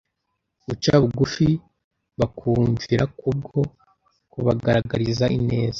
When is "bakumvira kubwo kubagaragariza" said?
2.19-5.25